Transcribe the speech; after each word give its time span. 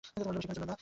বেশিক্ষণের 0.03 0.57
জন্য 0.57 0.67
নয়! 0.69 0.79